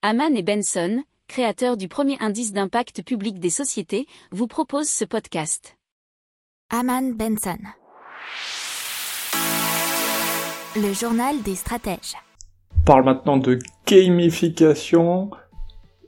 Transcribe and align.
Haman 0.00 0.36
et 0.36 0.44
Benson, 0.44 1.02
créateurs 1.26 1.76
du 1.76 1.88
premier 1.88 2.16
indice 2.20 2.52
d'impact 2.52 3.02
public 3.02 3.40
des 3.40 3.50
sociétés, 3.50 4.06
vous 4.30 4.46
proposent 4.46 4.88
ce 4.88 5.04
podcast. 5.04 5.76
Haman 6.70 7.14
Benson. 7.14 7.58
Le 10.76 10.92
journal 10.92 11.42
des 11.42 11.56
stratèges. 11.56 12.14
On 12.76 12.84
parle 12.84 13.06
maintenant 13.06 13.38
de 13.38 13.58
gamification 13.88 15.30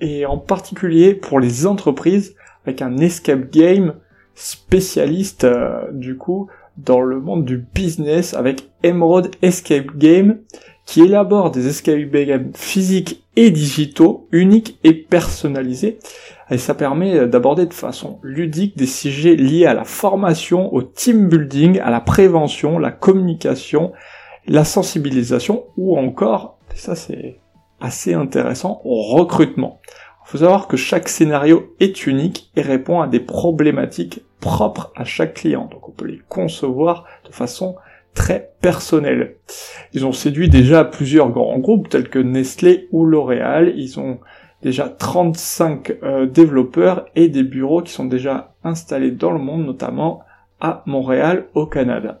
et 0.00 0.26
en 0.26 0.36
particulier 0.36 1.14
pour 1.14 1.40
les 1.40 1.66
entreprises 1.66 2.36
avec 2.66 2.82
un 2.82 2.98
escape 2.98 3.50
game 3.50 3.94
spécialiste 4.34 5.44
euh, 5.44 5.90
du 5.92 6.18
coup 6.18 6.50
dans 6.76 7.00
le 7.00 7.20
monde 7.20 7.46
du 7.46 7.56
business 7.56 8.34
avec 8.34 8.68
Emerald 8.82 9.34
Escape 9.40 9.96
Game 9.96 10.40
qui 10.88 11.02
élabore 11.02 11.50
des 11.50 11.68
games 11.84 12.50
physiques 12.54 13.22
et 13.36 13.50
digitaux, 13.50 14.26
uniques 14.32 14.78
et 14.84 14.94
personnalisés. 14.94 15.98
Et 16.50 16.56
ça 16.56 16.74
permet 16.74 17.28
d'aborder 17.28 17.66
de 17.66 17.74
façon 17.74 18.18
ludique 18.22 18.78
des 18.78 18.86
sujets 18.86 19.36
liés 19.36 19.66
à 19.66 19.74
la 19.74 19.84
formation, 19.84 20.72
au 20.72 20.80
team 20.82 21.28
building, 21.28 21.78
à 21.80 21.90
la 21.90 22.00
prévention, 22.00 22.78
la 22.78 22.90
communication, 22.90 23.92
la 24.46 24.64
sensibilisation 24.64 25.64
ou 25.76 25.98
encore, 25.98 26.56
et 26.72 26.78
ça 26.78 26.96
c'est 26.96 27.38
assez 27.82 28.14
intéressant, 28.14 28.80
au 28.86 29.02
recrutement. 29.02 29.80
Il 30.24 30.30
faut 30.30 30.38
savoir 30.38 30.68
que 30.68 30.78
chaque 30.78 31.10
scénario 31.10 31.74
est 31.80 32.06
unique 32.06 32.50
et 32.56 32.62
répond 32.62 33.02
à 33.02 33.08
des 33.08 33.20
problématiques 33.20 34.22
propres 34.40 34.90
à 34.96 35.04
chaque 35.04 35.34
client. 35.34 35.68
Donc 35.70 35.86
on 35.86 35.92
peut 35.92 36.06
les 36.06 36.22
concevoir 36.30 37.04
de 37.26 37.32
façon 37.34 37.76
très 38.18 38.50
personnelle. 38.60 39.36
Ils 39.94 40.04
ont 40.04 40.12
séduit 40.12 40.48
déjà 40.48 40.84
plusieurs 40.84 41.30
grands 41.30 41.60
groupes 41.60 41.88
tels 41.88 42.08
que 42.08 42.18
Nestlé 42.18 42.88
ou 42.90 43.04
L'Oréal. 43.04 43.72
Ils 43.76 44.00
ont 44.00 44.18
déjà 44.60 44.88
35 44.88 45.98
euh, 46.02 46.26
développeurs 46.26 47.06
et 47.14 47.28
des 47.28 47.44
bureaux 47.44 47.80
qui 47.80 47.92
sont 47.92 48.06
déjà 48.06 48.56
installés 48.64 49.12
dans 49.12 49.30
le 49.30 49.38
monde, 49.38 49.64
notamment 49.64 50.24
à 50.60 50.82
Montréal 50.86 51.46
au 51.54 51.66
Canada. 51.66 52.20